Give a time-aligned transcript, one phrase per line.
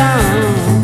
[0.00, 0.79] down.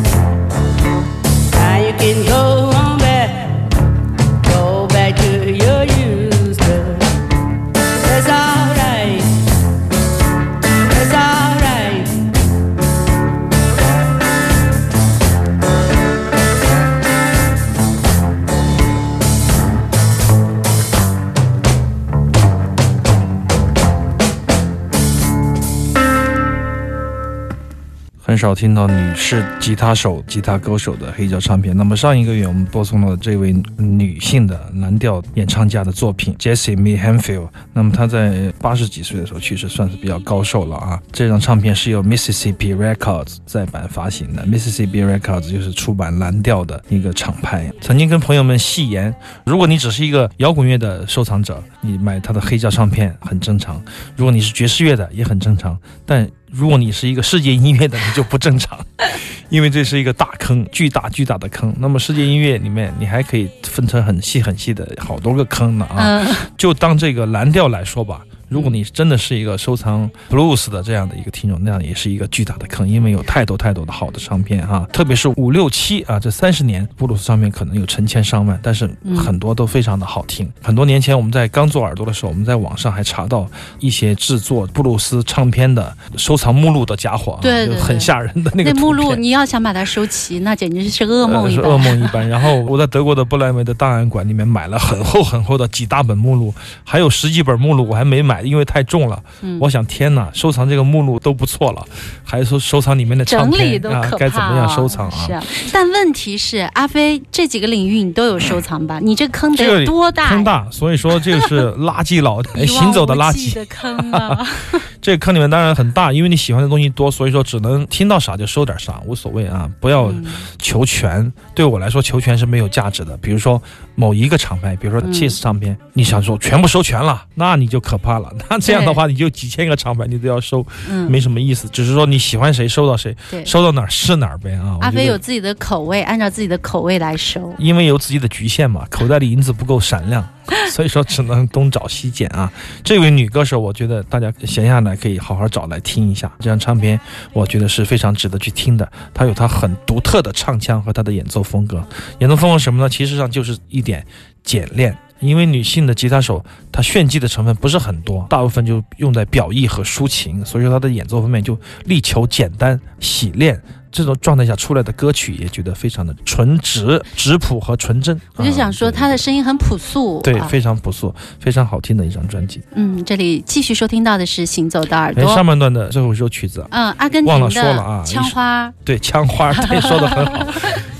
[28.37, 31.75] 很少听到女士吉他手、吉他歌手的黑胶唱片。
[31.75, 37.49] 那么上一个月我们播送了这位女性的蓝调演唱家的作品 Jessie Me Hanfield。
[37.73, 41.01] 那么她在八十几岁的时候去世，算是比较高寿了啊。
[41.11, 47.73] 这张唱片是由 Mississippi Records 再版发行的，Mississippi Records 就是出版蓝调的一个厂牌。
[47.81, 49.11] 曾经跟朋友们戏言，
[49.47, 53.81] 如果你只是一个摇滚乐的收藏者，你买他的黑胶唱片很正常；
[54.15, 55.75] 如果你是爵士乐的，也很正常。
[56.05, 58.79] 但如果你是一个世界音乐的，你就不正常，
[59.49, 61.75] 因为这是一个大坑，巨大巨大的坑。
[61.79, 66.25] 那么世界音乐里面，你还可以分成很细很细的好多个坑呢啊。
[66.57, 80.49] 就当这个蓝调来说吧，如果你真的是一个收藏 blues 的这样的一个听众，那样也是一个巨大的坑，因为有太多太多的好的唱片哈，特别是五六七啊这三十年布鲁斯唱片可能有成千上万，但是很多都非常的好听。
[80.61, 83.47] 很多年前我们在刚做耳朵的时候，我们在网上还查到
[83.79, 91.61] 一些制作布鲁斯唱片的收藏目录的家伙啊，对对对就很吓人的那个那目录你要想把它收齐，那简直是噩梦呃是。
[91.61, 92.27] 噩梦一般。
[92.27, 96.53] 然后我在德国的布莱梅的档案馆里面买了很厚很厚的几大本目录，
[96.83, 99.21] 还有十几本目录我还没买，因为太重了。
[99.41, 101.85] 嗯我想天哪，收藏这个目录都不错了，
[102.23, 105.25] 还收收藏里面的唱片啊该怎么样收藏啊？
[105.25, 108.99] 是啊，但问题是，阿飞这几个领域你都有收藏吧？
[109.01, 110.29] 你这坑得有多大？
[110.29, 113.53] 坑大，所以说这个是 垃圾老，哎行走的垃圾。
[113.53, 114.47] 的坑啊！
[115.01, 120.25] 这个坑里面当然很大，因为你喜欢的东西多，所以说只能听到啥就收点啥，无所谓啊，不要嗯
[120.59, 121.31] 求全。
[121.55, 123.15] 对我来说，求全是没有价值的。
[123.17, 123.61] 比如说
[123.95, 128.26] 某一个厂牌，比如说嗯 Cheese 唱片，你想说全部收全了，那你就可怕了。
[128.49, 131.67] 那这样的话，你就几千个厂牌你都要收，嗯，没什么意思。
[131.69, 133.15] 只是说你喜欢谁收到谁，
[133.45, 134.77] 收到哪儿是哪儿呗啊。
[134.81, 137.53] 阿飞有自己的口味，按照自己的口味来收。
[137.57, 140.27] 因为有自己的局限嘛，口袋里银子不够闪亮，
[140.71, 142.51] 所以说只能东找西捡啊。
[142.83, 146.99] 这位女歌手，我觉得大家闲下来可以好好找来听一下，这张唱片
[147.33, 148.89] 我觉得是非常值得去听的。
[149.13, 151.83] 她有她很独特的唱腔和她的演奏风格，
[152.19, 152.89] 演奏风格是什么呢？
[152.89, 154.05] 其实上就是一点
[154.43, 154.97] 简练。
[155.19, 163.61] 因为女性的吉他手，她炫技的成分不是很多，大部分就用在表意和抒情，所以说她的演奏方面就力求简单洗练。
[163.89, 168.19] 这种状态下出来的歌曲也觉得非常的纯直、质朴和纯真。
[168.35, 170.21] 我就想说，啊他的声音很朴素。
[170.21, 172.61] 对，啊非常朴素，非常好听的一张专辑。
[172.75, 175.31] 嗯，这里继续收听到的是《行走的耳哎，朵》。
[175.33, 178.73] 上半段的最后一首曲子，嗯，阿根廷忘了廷说了啊的枪花。
[178.83, 180.45] 对，枪花，对，说的很好。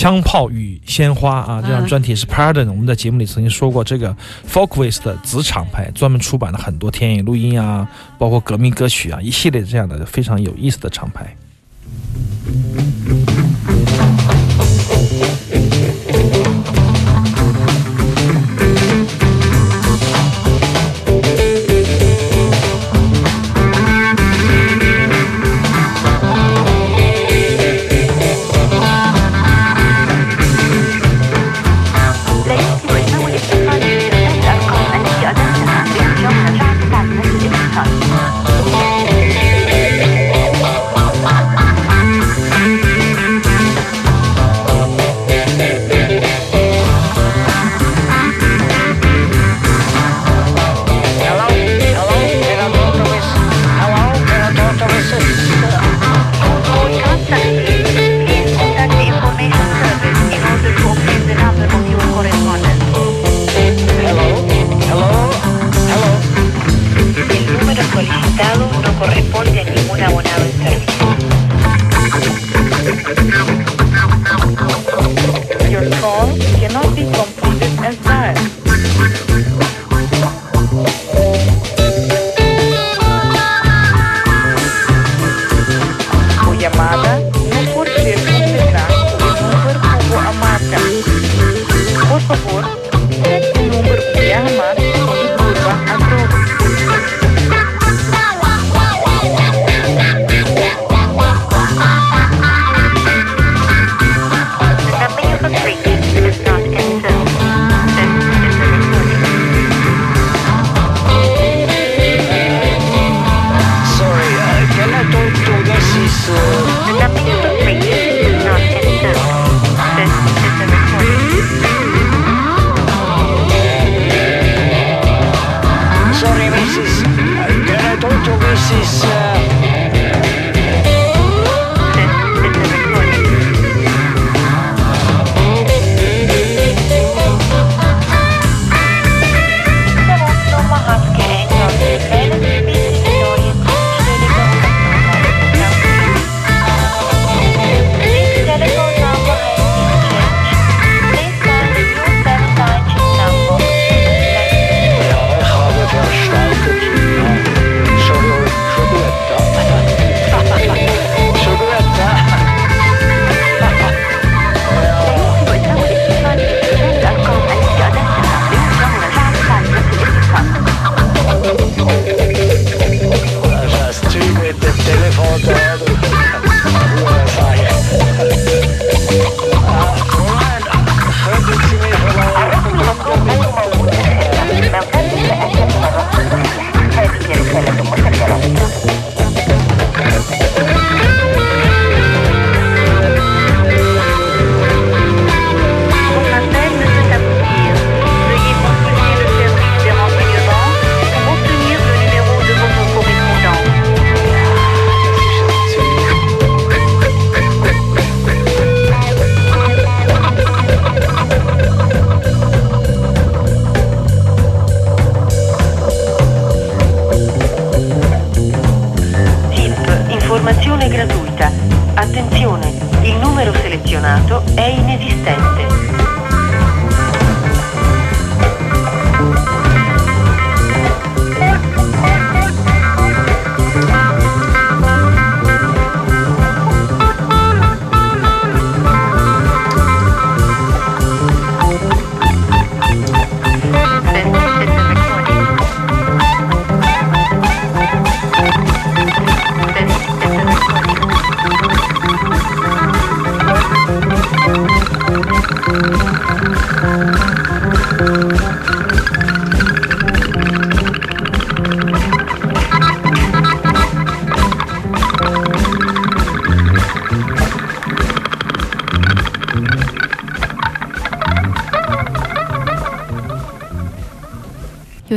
[0.00, 4.16] 枪炮与鲜花啊，这张嗯专题是 Pardon，我们在节目里曾经说过，这个
[4.50, 7.86] Folkways 的子厂牌专门出版了很多田野录音啊，
[8.16, 11.36] 包括革命歌曲啊，一系列这样的非常有意思的厂牌。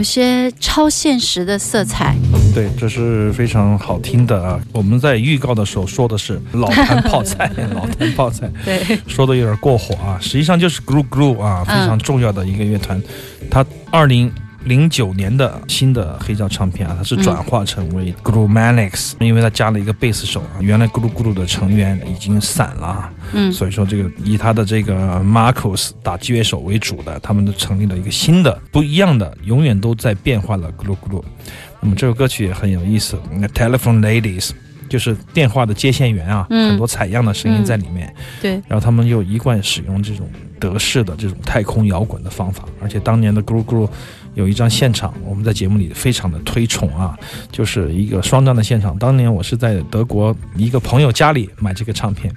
[0.03, 2.15] 些超现实的色彩。
[2.53, 4.59] 对，这是非常好听的啊！
[4.71, 10.19] 我们在预告的时候说的是老坛泡菜， 老坛泡菜，对，说的有点过火啊。
[10.21, 13.01] 实际上就是 Gru Gru 啊，非常重要的一个乐团。
[13.49, 14.31] 它二零
[14.65, 23.13] 零九年的新的黑胶唱片啊，它是转化成为 Gru Manics，、因为它加了一个贝斯手啊，原来 Gru Gru 的成员已经散了啊。
[23.33, 31.23] 嗯所以说这个以他的这个 Marcos 打击乐手为主的，他们都成立了一个新的不一样的，永远都在变化的 Gru Gru。
[31.79, 34.51] 那么这首歌曲也很有意思，那 Telephone Ladies
[34.93, 38.13] 就是电话的接线员啊，嗯很多采样的声音在里面。
[38.39, 43.89] 对，然后他们又一贯使用这种德式的这种太空摇滚的方法，而且当年的 Gru Gru
[44.35, 47.17] 有一张现场，我们在节目里非常的推崇啊，
[47.51, 48.95] 就是一个双张的现场。
[48.99, 52.31] 当年我是在德国一个朋友家里买这个唱片。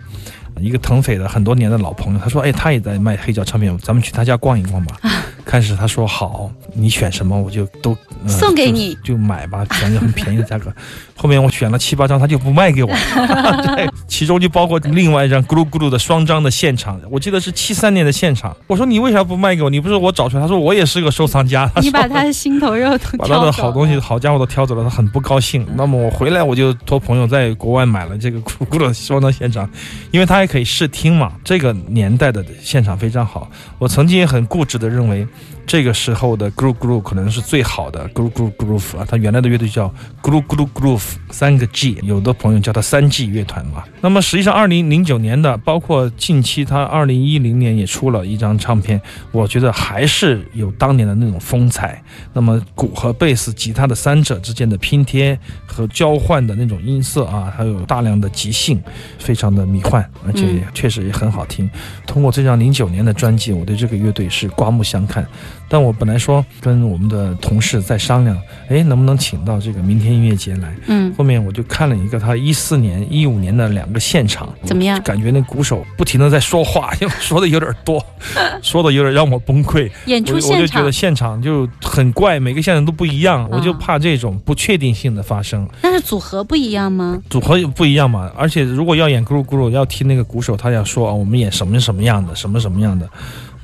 [0.59, 4.97] 一个腾飞的很多年的老朋友，他说：“哎，他也在卖黑胶唱片，咱们去他家逛一逛吧。
[5.45, 7.95] ”开始他说好，你选什么我就都、
[8.25, 10.73] 呃送给你就，就买吧，反正很便宜的价格。
[11.17, 12.91] 后面我选了七八张，他就不卖给我，
[13.75, 18.55] 对，其中就包括另外一张咕噜咕噜的双张的现场，我记得是七三年的现场。
[18.67, 19.71] 我说你为啥不卖给我？
[19.71, 20.43] 你不是我找出来？
[20.43, 21.71] 他说我也是个收藏家。
[21.81, 25.67] 你把他的心头肉都 把他的好东西、了好家伙都挑走了，他很不高兴。
[25.75, 29.69] 那么我回来我就托朋友在国外买了这个咕噜咕噜的双张现场，
[30.11, 31.33] 因为他还可以试听嘛。
[31.43, 33.49] 这个年代的现场非常好。
[33.79, 35.27] 我曾经也很固执的认为，
[35.67, 39.05] 这个时候的 Groove Groove 可能是最好的 Groove Groove Groove 啊。
[39.09, 39.93] 他原来的乐队叫
[40.23, 43.83] Groove Groove Groove 三个 G，有的朋友叫它三 G 乐团嘛。
[44.01, 49.01] 那么实际上，二零零九年的，包括近期他二零一零年也出了一张唱片，
[49.33, 52.03] 我觉得还是有当年的那种风采。
[52.33, 58.81] 那么鼓和贝斯、吉他的三者之间的拼贴和交换的那种音色啊，还有大量的即兴，
[59.19, 61.69] 非常的迷幻，而且也确实也很好听。
[62.07, 65.27] 通过这张零九年的专辑，我对这个乐队是刮目相看。
[65.69, 68.37] 但我本来说跟我们的同事在商量，
[68.69, 70.75] 哎，能不能请到这个明天音乐节来？
[70.87, 78.05] 嗯，后面我就看了一个他一四年、一五年的两个现场，怎么样我感觉那鼓手不停的在说话，说的有点多，
[78.63, 79.91] 说的有点让我崩溃。
[80.07, 85.69] 演出我我现场就觉得，现场就很怪，每个现场都不一样，我就啊怕这种不确定性的发生。
[85.81, 87.21] 但是组合不一样吗？
[87.29, 93.09] 组合也不一样嘛，而且如果要演咕噜咕噜，要听那个鼓手，他要说啊，我们演什么什么样的，什么什么样的，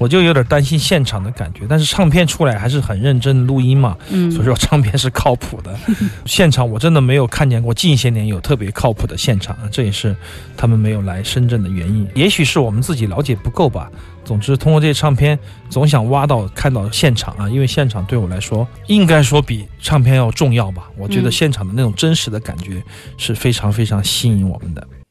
[0.02, 1.60] 我就有点担心现场的感觉。
[1.68, 5.72] 但是唱片出来还是很认真的录音嘛，嗯所以说唱片是靠谱的。
[6.26, 10.14] 现场我真的没有看见过近些年有特别靠谱的现场，这也是
[10.56, 12.06] 他们没有来深圳的原因。
[12.14, 13.88] 也许是我们自己了解不够吧。
[14.24, 15.36] 总之，通过这些唱片，
[15.68, 20.88] 总想挖到看到现场啊，因为现场对我来说，应该说比唱片要重要吧。
[20.96, 22.82] 我觉得嗯现场的那种真实的感觉
[23.16, 24.86] 是非常非常吸引我们的。
[24.90, 25.01] 我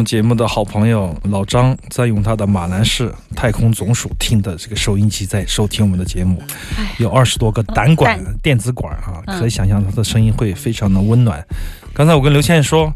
[0.00, 6.42] 们节目的好朋友老张在用他的马兰士太空总署听的这个收音机在收听我们的节目，
[6.98, 11.44] 有二十多个胆管、胆电子管啊，嗯可以想象他的声音会非常的温暖。
[11.92, 12.90] 刚才我跟刘倩说。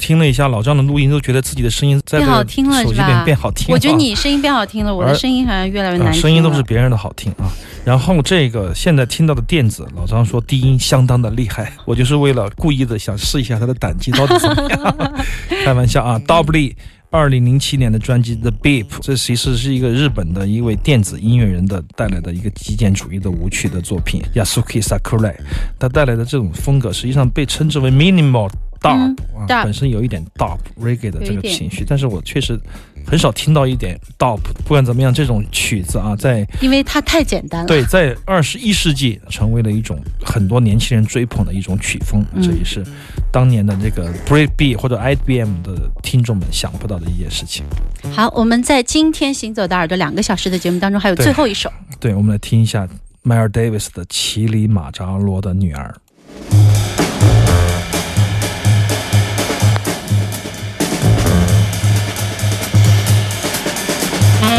[0.00, 3.24] 听了一下老张的录音，都觉得自己的声音在这个变好听了手机里？
[3.24, 3.74] 变好听了。
[3.74, 6.22] 我觉得你声音变好听了，我的声音好像越来越难啊，听了。
[6.22, 7.50] 声音都是别人的好听啊。
[7.88, 15.24] 然后这个现在听到的电子，老张说低音相当的厉害，我就是为了故意的想试一下他的胆机到底怎么样。
[15.64, 16.76] 开玩笑啊 d o b l y
[17.08, 25.34] 二零零七年的专辑《The Beep》，这其实是一个日本的一位电子音乐人的带来的一个极简主义的舞曲的作品，Yasuki Sakurai。
[25.78, 28.50] 他带来的这种风格，实际上被称之为 minimal
[28.82, 32.60] dub、嗯啊，本身有一点 dub reggae 的这个情绪，但是我确实
[33.08, 34.38] 很少听到一点 dub。
[34.38, 37.66] 不管怎么样，这种曲子啊，在因为它太简单了。
[37.66, 42.84] 对，在二十一世纪成为了一种很多年轻人追捧的一种曲风，嗯这也是
[43.32, 47.64] 当年的这个 breakbeat 或者 IBM 的听众们想不到的一件事情。
[48.12, 51.72] 好，我们在今天行走的耳朵两个小时的节目当中，还有最后一首。
[51.98, 52.86] 对，我们来听一下
[53.24, 55.94] Miles Davis 的《骑里马扎罗的女儿》。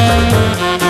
[0.10, 0.89] Música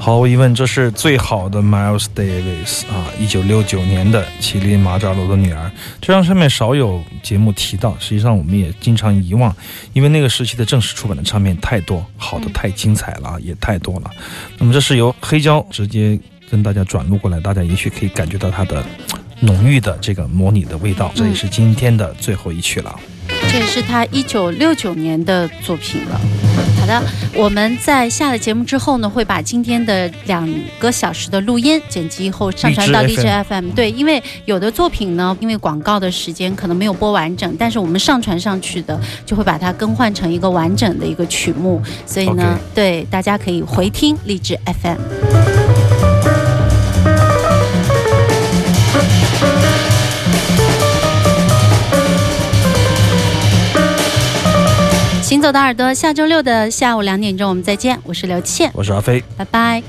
[0.00, 5.66] 毫无疑问，这是最好的 Miles Davis 啊，一九六九年的《麒麟马扎罗的女儿》。
[6.00, 9.54] 这张上面少有节目提到，实际上我们也经常遗忘，
[9.92, 14.10] 因为那个时期的正式出版的唱片太多，好的太精彩了，也太多了。
[14.58, 16.18] 那么这是由黑胶直接
[16.50, 18.82] 跟大家转录过来，大家也许可以感觉到它的
[19.40, 21.12] 浓郁的这个模拟的味道。
[21.14, 22.98] 这也是今天的最后一曲了。
[23.50, 26.20] 这也是他一九六九年的作品了。
[27.34, 30.48] 我们在下了节目之后呢，会把今天的两
[30.78, 33.70] 个小时的录音剪辑后上传到荔荔枝枝 FM。
[33.70, 45.49] 对，因为有的作品呢，因为广告的时间可能没有播完整，但是我们上传上去的就会把它更换成一个完整的一个曲目，所以呢对大家可以回听荔枝 FM。
[55.30, 57.96] 行走的耳朵，下周六的下午两点钟我们再见。
[58.02, 59.22] 我是刘倩，我是阿飞。
[59.36, 59.80] 拜拜。